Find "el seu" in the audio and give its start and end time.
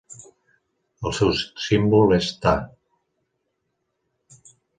1.09-1.29